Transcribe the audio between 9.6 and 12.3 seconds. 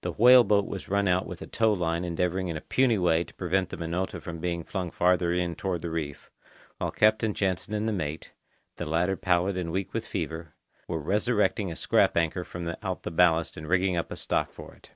weak with fever, were resurrecting a scrap